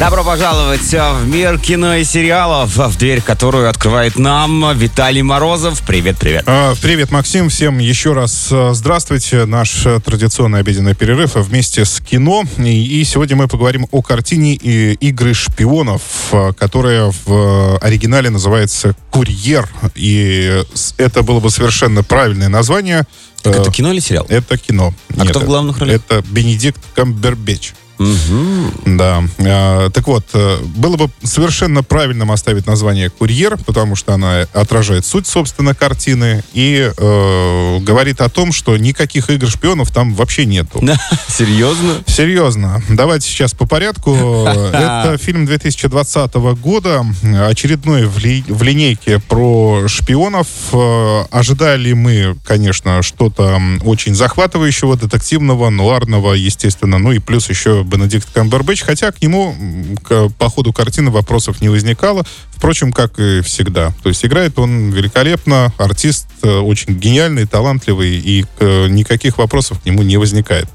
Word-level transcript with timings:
Добро 0.00 0.24
пожаловать 0.24 0.92
в 0.92 1.26
мир 1.26 1.58
кино 1.58 1.94
и 1.94 2.04
сериалов, 2.04 2.76
в 2.76 2.98
дверь 2.98 3.20
которую 3.20 3.70
открывает 3.70 4.18
нам 4.18 4.76
Виталий 4.76 5.22
Морозов. 5.22 5.82
Привет, 5.86 6.16
привет. 6.18 6.42
А, 6.46 6.74
Привет, 6.82 7.12
Максим. 7.12 7.48
Всем 7.48 7.78
еще 7.78 8.12
раз 8.12 8.48
э, 8.50 8.72
здравствуйте. 8.74 9.44
Наш 9.44 9.86
э, 9.86 10.00
традиционный 10.04 10.58
обеденный 10.58 10.96
перерыв 10.96 11.36
вместе 11.36 11.84
с 11.84 12.00
кино. 12.00 12.42
И, 12.58 13.04
сегодня 13.04 13.36
мы 13.36 13.46
поговорим 13.46 13.86
о 13.92 14.02
картине 14.02 14.54
«Игры 14.54 15.32
шпионов», 15.32 16.02
э, 16.32 16.52
которая 16.58 17.12
в 17.24 17.78
оригинале 17.78 18.30
называется 18.30 18.96
«Курьер». 19.10 19.68
И 19.94 20.64
это 20.98 21.22
было 21.22 21.38
бы 21.38 21.50
совершенно 21.50 22.02
правильное 22.02 22.48
название. 22.48 23.06
Так 23.42 23.56
Э, 23.56 23.60
это 23.60 23.70
кино 23.70 23.92
или 23.92 24.00
сериал? 24.00 24.26
Это 24.28 24.58
кино. 24.58 24.94
А 25.16 25.26
кто 25.26 25.40
в 25.40 25.44
главных 25.44 25.78
ролях? 25.78 26.00
Это 26.08 26.24
Бенедикт 26.28 26.80
Камбербеч. 26.94 27.74
Мгм. 28.04 28.72
Да. 28.98 29.22
А, 29.38 29.90
так 29.90 30.06
вот, 30.06 30.26
э, 30.34 30.58
было 30.76 30.96
бы 30.96 31.10
совершенно 31.22 31.82
правильным 31.82 32.30
оставить 32.30 32.66
название 32.66 33.10
«Курьер», 33.10 33.58
потому 33.64 33.96
что 33.96 34.14
она 34.14 34.46
отражает 34.52 35.06
суть, 35.06 35.26
собственно, 35.26 35.74
картины 35.74 36.42
и 36.52 36.90
э, 36.96 37.78
говорит 37.80 38.20
о 38.20 38.28
том, 38.28 38.52
что 38.52 38.76
никаких 38.76 39.30
игр 39.30 39.48
шпионов 39.48 39.90
там 39.90 40.14
вообще 40.14 40.44
нету. 40.46 40.80
Серьезно? 41.28 42.02
Серьезно. 42.06 42.82
Давайте 42.88 43.28
сейчас 43.28 43.52
по 43.54 43.66
порядку. 43.66 44.14
Это 44.48 45.16
фильм 45.20 45.46
2020 45.46 46.34
года, 46.60 47.04
очередной 47.46 48.06
в, 48.06 48.18
ли- 48.18 48.44
в 48.48 48.62
линейке 48.62 49.18
про 49.20 49.86
шпионов. 49.88 50.46
Э, 50.72 51.24
Ожидали 51.30 51.92
мы, 51.92 52.36
конечно, 52.44 53.02
что-то 53.02 53.60
очень 53.82 54.14
захватывающего, 54.14 54.96
детективного, 54.96 55.70
нуарного, 55.70 56.32
естественно. 56.34 56.98
Ну 56.98 57.12
и 57.12 57.18
плюс 57.18 57.48
еще 57.48 57.82
Бенедикт 57.96 58.28
Камбербэтч, 58.32 58.82
хотя 58.82 59.12
к 59.12 59.20
нему 59.22 59.54
к- 60.02 60.28
по 60.30 60.48
ходу 60.48 60.72
картины 60.72 61.10
вопросов 61.10 61.60
не 61.60 61.68
возникало. 61.68 62.24
Впрочем, 62.50 62.92
как 62.92 63.18
и 63.18 63.40
всегда. 63.40 63.92
То 64.02 64.08
есть 64.08 64.24
играет 64.24 64.58
он 64.58 64.90
великолепно, 64.90 65.72
артист 65.78 66.26
э, 66.42 66.48
очень 66.58 66.94
гениальный, 66.94 67.46
талантливый, 67.46 68.16
и 68.18 68.44
э, 68.58 68.88
никаких 68.88 69.38
вопросов 69.38 69.80
к 69.80 69.86
нему 69.86 70.02
не 70.02 70.16
возникает. 70.16 70.68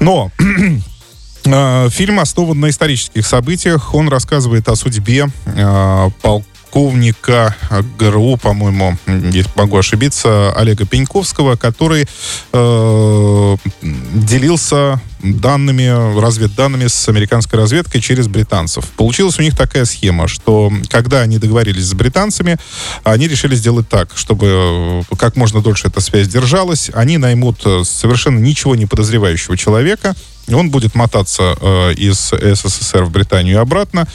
Но 0.00 0.30
э, 1.44 1.88
фильм 1.90 2.20
основан 2.20 2.60
на 2.60 2.70
исторических 2.70 3.26
событиях. 3.26 3.94
Он 3.94 4.08
рассказывает 4.08 4.68
о 4.68 4.76
судьбе 4.76 5.28
э, 5.46 6.10
полковника 6.22 7.54
ГРУ, 7.98 8.36
по-моему, 8.36 8.98
если 9.06 9.50
могу 9.54 9.78
ошибиться, 9.78 10.52
Олега 10.56 10.84
Пеньковского, 10.84 11.56
который 11.56 12.06
э, 12.52 13.56
делился 13.82 15.00
данными, 15.24 16.18
разведданными 16.20 16.86
с 16.86 17.08
американской 17.08 17.58
разведкой 17.58 18.00
через 18.00 18.28
британцев. 18.28 18.86
Получилась 18.96 19.38
у 19.38 19.42
них 19.42 19.56
такая 19.56 19.84
схема, 19.84 20.28
что 20.28 20.72
когда 20.88 21.20
они 21.20 21.38
договорились 21.38 21.84
с 21.84 21.94
британцами, 21.94 22.58
они 23.02 23.28
решили 23.28 23.54
сделать 23.54 23.88
так, 23.88 24.12
чтобы 24.14 25.02
э, 25.10 25.14
как 25.16 25.36
можно 25.36 25.60
дольше 25.60 25.88
эта 25.88 26.00
связь 26.00 26.28
держалась. 26.28 26.90
Они 26.94 27.18
наймут 27.18 27.62
э, 27.64 27.82
совершенно 27.84 28.38
ничего 28.38 28.76
не 28.76 28.86
подозревающего 28.86 29.56
человека, 29.56 30.14
он 30.52 30.70
будет 30.70 30.94
мотаться 30.94 31.56
э, 31.60 31.94
из 31.94 32.30
СССР 32.30 33.04
в 33.04 33.10
Британию 33.10 33.54
и 33.54 33.58
обратно. 33.58 34.06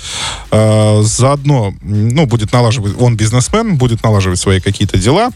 Э, 0.51 1.01
заодно, 1.03 1.73
ну, 1.81 2.25
будет 2.27 2.53
налаживать, 2.53 2.93
он 2.99 3.17
бизнесмен, 3.17 3.77
будет 3.77 4.03
налаживать 4.03 4.39
свои 4.39 4.59
какие-то 4.59 4.97
дела. 4.97 5.31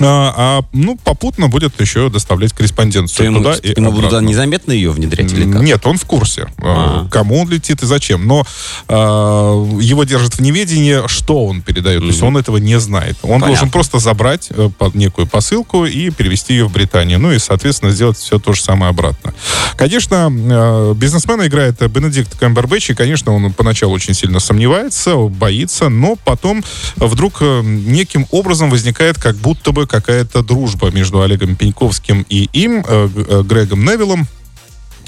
А, 0.00 0.34
а, 0.36 0.62
ну, 0.72 0.96
попутно 1.02 1.48
будет 1.48 1.80
еще 1.80 2.08
доставлять 2.10 2.52
корреспонденцию 2.52 3.26
Ему, 3.26 3.38
туда 3.38 3.54
и 3.62 3.74
ему 3.76 3.90
обратно. 3.92 4.18
незаметно 4.20 4.72
ее 4.72 4.90
внедрять 4.90 5.32
или 5.32 5.50
как? 5.50 5.62
Нет, 5.62 5.86
он 5.86 5.98
в 5.98 6.04
курсе, 6.04 6.42
э, 6.42 6.62
А. 6.64 7.08
кому 7.10 7.40
он 7.42 7.48
летит 7.48 7.82
и 7.82 7.86
зачем. 7.86 8.26
Но 8.26 8.44
э, 8.88 8.94
его 8.94 10.04
держат 10.04 10.34
в 10.34 10.40
неведении, 10.40 11.06
что 11.06 11.46
он 11.46 11.62
передает. 11.62 12.00
То 12.00 12.06
есть 12.08 12.22
он 12.22 12.36
этого 12.36 12.56
не 12.56 12.78
знает. 12.80 13.16
Он 13.22 13.28
Понятно. 13.40 13.46
должен 13.48 13.70
просто 13.70 13.98
забрать 14.00 14.48
э, 14.50 14.68
под 14.76 14.94
некую 14.96 15.26
посылку 15.28 15.84
и 15.86 16.10
перевести 16.10 16.54
ее 16.54 16.66
в 16.66 16.72
Британию. 16.72 17.18
Ну 17.20 17.30
и, 17.32 17.38
соответственно, 17.38 17.92
сделать 17.92 18.18
все 18.18 18.38
то 18.38 18.52
же 18.52 18.62
самое 18.62 18.90
обратно. 18.90 19.32
Конечно, 19.76 20.28
э, 20.32 20.94
бизнесмена 20.96 21.46
играет 21.46 21.80
э, 21.82 21.88
Бенедикт 21.88 22.36
Камбербэтч, 22.36 22.90
и, 22.90 22.94
конечно, 22.94 23.32
он 23.32 23.52
поначалу 23.52 23.94
очень 23.94 24.14
сильно 24.14 24.40
сомневается, 24.40 25.16
боится, 25.16 25.88
но 25.88 26.16
потом 26.16 26.64
вдруг 26.96 27.40
неким 27.40 28.26
образом 28.32 28.70
возникает 28.70 29.18
как 29.18 29.36
будто 29.36 29.70
бы 29.72 29.83
какая-то 29.86 30.42
дружба 30.42 30.90
между 30.90 31.22
Олегом 31.22 31.56
Пеньковским 31.56 32.24
и 32.28 32.48
им, 32.52 32.84
э, 32.86 33.08
э, 33.14 33.42
Грегом 33.42 33.84
Невиллом, 33.84 34.26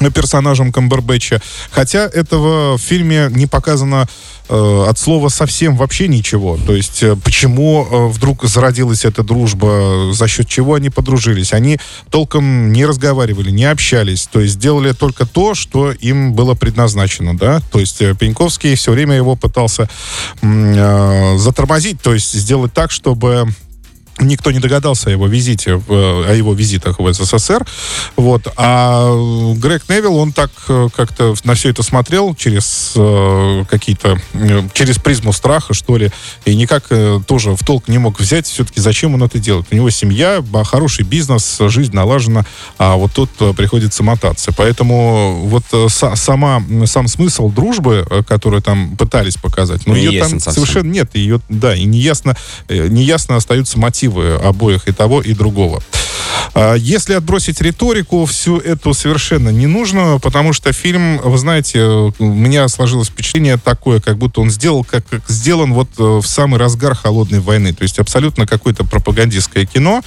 э, 0.00 0.10
персонажем 0.10 0.72
Камбербэтча. 0.72 1.40
Хотя 1.70 2.00
этого 2.06 2.76
в 2.76 2.80
фильме 2.80 3.28
не 3.30 3.46
показано 3.46 4.06
э, 4.48 4.84
от 4.88 4.98
слова 4.98 5.28
совсем 5.28 5.76
вообще 5.76 6.06
ничего. 6.08 6.58
То 6.66 6.74
есть 6.74 7.02
почему 7.24 7.86
э, 7.90 8.06
вдруг 8.08 8.44
зародилась 8.44 9.04
эта 9.04 9.22
дружба, 9.22 10.12
за 10.12 10.28
счет 10.28 10.48
чего 10.48 10.74
они 10.74 10.90
подружились. 10.90 11.52
Они 11.52 11.78
толком 12.10 12.72
не 12.72 12.84
разговаривали, 12.84 13.50
не 13.50 13.64
общались. 13.64 14.28
То 14.30 14.40
есть 14.40 14.58
делали 14.58 14.92
только 14.92 15.26
то, 15.26 15.54
что 15.54 15.92
им 15.92 16.34
было 16.34 16.54
предназначено. 16.54 17.36
Да? 17.36 17.60
То 17.72 17.80
есть 17.80 17.98
Пеньковский 18.18 18.74
все 18.74 18.92
время 18.92 19.16
его 19.16 19.34
пытался 19.34 19.88
э, 20.42 21.38
затормозить, 21.38 22.00
то 22.00 22.14
есть 22.14 22.32
сделать 22.32 22.72
так, 22.72 22.90
чтобы 22.90 23.48
никто 24.18 24.50
не 24.50 24.58
догадался 24.60 25.08
о 25.08 25.12
его 25.12 25.26
визите, 25.26 25.82
э, 25.88 26.24
о 26.28 26.32
его 26.34 26.54
визитах 26.54 26.98
в 26.98 27.12
СССР. 27.12 27.64
Вот. 28.16 28.46
А 28.56 29.10
Грег 29.56 29.84
Невилл, 29.88 30.16
он 30.16 30.32
так 30.32 30.50
э, 30.68 30.88
как-то 30.94 31.34
на 31.44 31.54
все 31.54 31.70
это 31.70 31.82
смотрел 31.82 32.34
через 32.34 32.92
э, 32.96 33.64
какие-то, 33.68 34.18
э, 34.34 34.68
через 34.72 34.98
призму 34.98 35.32
страха, 35.32 35.74
что 35.74 35.96
ли, 35.96 36.10
и 36.44 36.54
никак 36.56 36.84
э, 36.90 37.20
тоже 37.26 37.54
в 37.56 37.64
толк 37.64 37.88
не 37.88 37.98
мог 37.98 38.18
взять 38.18 38.46
все-таки, 38.46 38.80
зачем 38.80 39.14
он 39.14 39.22
это 39.22 39.38
делает. 39.38 39.66
У 39.70 39.74
него 39.74 39.90
семья, 39.90 40.40
ба- 40.40 40.64
хороший 40.64 41.04
бизнес, 41.04 41.58
жизнь 41.60 41.92
налажена, 41.94 42.44
а 42.78 42.96
вот 42.96 43.12
тут 43.12 43.30
э, 43.40 43.52
приходится 43.54 44.02
мотаться. 44.02 44.52
Поэтому 44.56 45.46
вот 45.46 45.64
э, 45.72 45.86
са- 45.88 46.16
сама, 46.16 46.62
сам 46.86 47.06
смысл 47.08 47.50
дружбы, 47.50 48.06
э, 48.08 48.22
которую 48.22 48.62
там 48.62 48.96
пытались 48.96 49.36
показать, 49.36 49.86
но 49.86 49.94
Не 49.94 50.04
ее 50.06 50.20
там 50.20 50.40
совсем. 50.40 50.52
совершенно 50.54 50.90
нет, 50.90 51.14
ее, 51.14 51.40
да, 51.48 51.74
и 51.74 51.84
неясно, 51.84 52.34
э, 52.68 52.88
неясно 52.88 53.36
остаются 53.36 53.78
мотивы 53.78 54.05
обоих 54.08 54.88
и 54.88 54.92
того, 54.92 55.20
и 55.20 55.32
другого. 55.34 55.82
А, 56.58 56.74
Если 56.74 57.12
отбросить 57.12 57.60
риторику, 57.60 58.24
всю 58.24 58.56
эту 58.56 58.94
совершенно 58.94 59.50
не 59.50 59.66
нужно, 59.66 60.18
потому 60.22 60.54
что 60.54 60.72
фильм, 60.72 61.18
вы 61.18 61.36
знаете, 61.36 61.82
у 61.84 62.14
меня 62.18 62.66
сложилось 62.68 63.08
впечатление 63.08 63.58
такое, 63.58 64.00
как 64.00 64.16
будто 64.16 64.40
он 64.40 64.50
сделал, 64.50 64.82
как, 64.82 65.06
как 65.06 65.22
сделан 65.28 65.74
вот 65.74 65.88
э, 65.98 66.02
в 66.02 66.26
самый 66.26 66.58
разгар 66.58 66.94
холодной 66.94 67.40
войны. 67.40 67.74
То 67.74 67.82
есть 67.82 67.98
абсолютно 67.98 68.46
какое-то 68.46 68.84
пропагандистское 68.84 69.66
кино, 69.66 70.00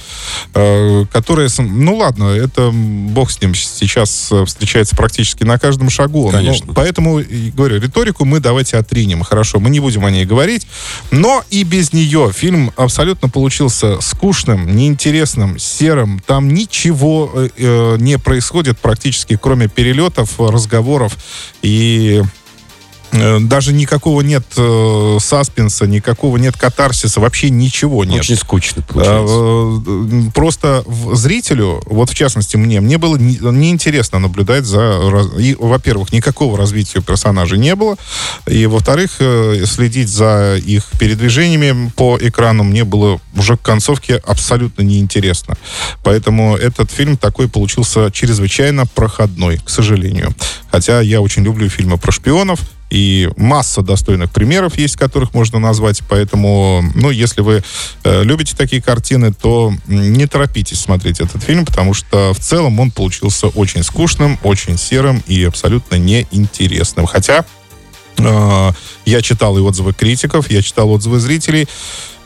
э, 0.54 1.04
которое, 1.12 1.48
ну 1.58 1.96
ладно, 1.96 2.24
это 2.24 2.70
бог 2.72 3.30
с 3.30 3.40
ним 3.40 3.54
сейчас 3.54 4.28
э, 4.32 4.44
встречается 4.44 4.96
практически 4.96 5.44
на 5.44 5.56
каждом 5.56 5.88
шагу. 5.88 6.32
Но 6.32 6.38
Конечно. 6.38 6.72
поэтому, 6.74 7.20
и 7.20 7.52
говорю, 7.52 7.80
риторику 7.80 8.24
мы 8.24 8.40
давайте 8.40 8.76
отринем. 8.76 9.22
Хорошо, 9.22 9.60
мы 9.60 9.70
не 9.70 9.78
будем 9.78 10.04
о 10.04 10.10
ней 10.10 10.24
говорить. 10.24 10.66
Но 11.12 11.44
и 11.50 11.62
без 11.62 11.92
нее 11.92 12.32
фильм 12.34 12.72
абсолютно 12.76 13.28
получился 13.28 13.89
скучным, 14.00 14.74
неинтересным, 14.74 15.58
серым. 15.58 16.20
Там 16.26 16.48
ничего 16.48 17.30
э, 17.34 17.48
э, 17.56 17.96
не 17.98 18.18
происходит 18.18 18.78
практически, 18.78 19.38
кроме 19.40 19.68
перелетов, 19.68 20.38
разговоров 20.38 21.16
и 21.62 22.22
даже 23.12 23.72
никакого 23.72 24.20
нет 24.20 24.44
э, 24.56 25.18
саспенса, 25.20 25.86
никакого 25.86 26.36
нет 26.36 26.56
катарсиса, 26.56 27.20
вообще 27.20 27.50
ничего 27.50 28.04
нет. 28.04 28.20
Очень 28.20 28.36
скучно 28.36 28.82
получилось. 28.82 29.30
А, 29.32 30.26
э, 30.26 30.30
Просто 30.32 30.84
зрителю, 31.12 31.82
вот 31.86 32.10
в 32.10 32.14
частности 32.14 32.56
мне, 32.56 32.80
мне 32.80 32.98
было 32.98 33.16
не- 33.16 33.38
неинтересно 33.40 34.18
наблюдать 34.18 34.64
за... 34.64 35.00
и, 35.38 35.56
во-первых, 35.58 36.12
никакого 36.12 36.56
развития 36.56 37.00
персонажей 37.00 37.58
не 37.58 37.74
было. 37.74 37.96
И, 38.46 38.66
во-вторых, 38.66 39.16
э, 39.18 39.64
следить 39.66 40.08
за 40.08 40.56
их 40.56 40.84
передвижениями 40.98 41.90
по 41.96 42.16
экрану 42.20 42.62
мне 42.62 42.84
было 42.84 43.20
уже 43.36 43.56
к 43.56 43.62
концовке 43.62 44.16
абсолютно 44.26 44.82
неинтересно. 44.82 45.56
Поэтому 46.04 46.56
этот 46.56 46.90
фильм 46.90 47.16
такой 47.16 47.48
получился 47.48 48.10
чрезвычайно 48.12 48.86
проходной, 48.86 49.58
к 49.58 49.68
сожалению. 49.68 50.34
Хотя 50.70 51.00
я 51.00 51.20
очень 51.20 51.42
люблю 51.42 51.68
фильмы 51.68 51.98
про 51.98 52.12
шпионов, 52.12 52.60
и 52.90 53.30
масса 53.36 53.82
достойных 53.82 54.30
примеров 54.30 54.76
есть, 54.76 54.96
которых 54.96 55.32
можно 55.32 55.58
назвать. 55.58 56.02
Поэтому, 56.08 56.82
ну, 56.94 57.10
если 57.10 57.40
вы 57.40 57.62
э, 58.02 58.22
любите 58.24 58.54
такие 58.56 58.82
картины, 58.82 59.32
то 59.32 59.72
не 59.86 60.26
торопитесь 60.26 60.80
смотреть 60.80 61.20
этот 61.20 61.42
фильм, 61.42 61.64
потому 61.64 61.94
что 61.94 62.34
в 62.34 62.38
целом 62.40 62.78
он 62.80 62.90
получился 62.90 63.46
очень 63.46 63.82
скучным, 63.84 64.38
очень 64.42 64.76
серым 64.76 65.22
и 65.26 65.44
абсолютно 65.44 65.96
неинтересным. 65.96 67.06
Хотя 67.06 67.44
э, 68.18 68.72
я 69.06 69.22
читал 69.22 69.56
и 69.56 69.60
отзывы 69.60 69.94
критиков, 69.94 70.50
я 70.50 70.60
читал 70.60 70.90
отзывы 70.90 71.20
зрителей. 71.20 71.68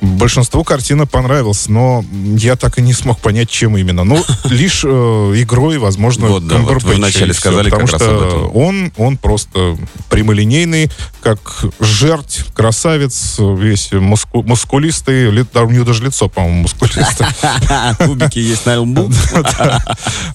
Большинству 0.00 0.64
картина 0.64 1.06
понравилась, 1.06 1.69
но 1.69 2.05
я 2.37 2.56
так 2.56 2.79
и 2.79 2.82
не 2.82 2.93
смог 2.93 3.19
понять, 3.20 3.49
чем 3.49 3.76
именно. 3.76 4.05
Ну, 4.05 4.23
лишь 4.44 4.82
э, 4.85 4.88
игрой, 4.88 5.79
возможно, 5.79 6.26
Вот, 6.29 6.46
да, 6.46 6.58
вот 6.58 6.82
вы 6.82 6.94
вначале 6.94 7.29
и 7.29 7.32
всё, 7.32 7.41
сказали 7.41 7.70
потому 7.70 7.87
как 7.87 7.93
раз 7.93 8.02
что 8.02 8.17
об 8.17 8.23
этом. 8.23 8.56
он, 8.56 8.93
он 8.96 9.17
просто 9.17 9.76
прямолинейный, 10.11 10.91
как 11.23 11.64
жерть, 11.81 12.44
красавец, 12.55 13.37
весь 13.38 13.93
муску- 13.93 14.43
мускулистый, 14.43 15.31
ли- 15.31 15.44
да, 15.55 15.62
у 15.62 15.70
него 15.70 15.85
даже 15.85 16.05
лицо, 16.05 16.29
по-моему, 16.29 16.62
мускулистое. 16.62 17.31
Кубики 17.99 18.38
есть 18.40 18.67
на 18.67 18.81
лбу. 18.81 19.11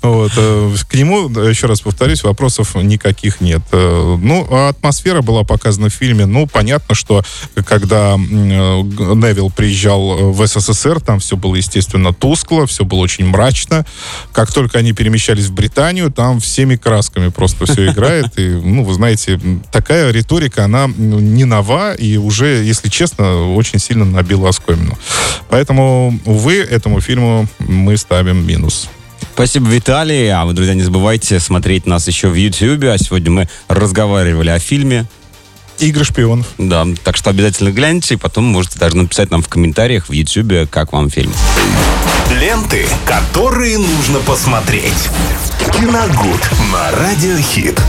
Э, 0.02 0.28
К 0.88 0.94
нему, 0.96 1.30
еще 1.30 1.68
раз 1.68 1.82
повторюсь, 1.82 2.24
вопросов 2.24 2.76
никаких 2.76 3.42
нет. 3.42 3.62
Э, 3.72 4.18
Ну, 4.22 4.48
а 4.50 4.70
атмосфера 4.70 5.22
была 5.22 5.44
показана 5.44 5.90
в 5.90 5.94
фильме. 5.94 6.26
Ну, 6.26 6.48
понятно, 6.48 6.96
что 6.96 7.24
когда 7.66 8.14
м, 8.14 9.20
приезжал 9.56 10.18
э, 10.18 10.24
в 10.31 10.46
СССР, 10.46 11.00
там 11.00 11.19
все 11.19 11.38
было, 11.38 11.56
естественно, 11.56 12.13
тускло, 12.13 12.66
все 12.66 12.86
было 12.86 13.00
очень 13.00 13.25
мрачно. 13.25 13.86
Как 14.31 14.51
только 14.51 14.80
они 14.80 14.94
перемещались 14.94 15.46
в 15.46 15.54
Британию, 15.54 16.12
там 16.12 16.40
всеми 16.40 16.75
красками 16.75 17.30
просто 17.30 17.66
все 17.66 17.88
играет. 17.88 18.38
И, 18.38 18.48
ну, 18.48 18.84
вы 18.84 18.94
знаете, 18.94 19.40
такая 19.72 20.12
риторика, 20.12 20.66
она 20.66 20.88
не 20.98 21.46
нова 21.46 21.94
и 21.94 22.18
уже, 22.18 22.63
если 22.63 22.90
честно, 22.90 23.54
очень 23.54 23.80
сильно 23.80 24.06
набила 24.06 24.50
оскомину. 24.50 24.98
Поэтому, 25.50 26.19
увы, 26.25 26.57
этому 26.57 27.02
фильму 27.02 27.48
мы 27.60 27.98
ставим 27.98 28.45
минус. 28.45 28.90
Спасибо, 29.34 29.69
Виталий. 29.69 30.30
А 30.34 30.45
вы, 30.45 30.54
друзья, 30.54 30.74
не 30.74 30.81
забывайте 30.81 31.40
смотреть 31.40 31.86
нас 31.86 32.07
еще 32.07 32.28
в 32.28 32.36
YouTube. 32.36 32.84
А 32.84 32.98
сегодня 32.98 33.31
мы 33.31 33.50
разговаривали 33.69 34.50
о 34.50 34.60
фильме. 34.60 35.06
Игры 35.80 36.04
шпионов. 36.04 36.46
Да, 36.58 36.86
так 37.04 37.16
что 37.16 37.30
обязательно 37.30 37.72
гляньте, 37.72 38.16
и 38.16 38.18
потом 38.18 38.46
можете 38.46 38.80
даже 38.80 38.98
написать 38.98 39.31
нам 39.31 39.42
в 39.42 39.48
комментариях 39.48 40.10
в 40.10 40.12
YouTube, 40.12 40.70
как 40.70 40.92
вам 40.94 41.10
фильм. 41.10 41.34
Ленты, 42.31 42.86
которые 43.06 43.78
нужно 43.78 44.20
посмотреть. 44.20 45.10
Киногуд 45.74 46.50
на 46.72 46.92
Радиохит. 46.92 47.80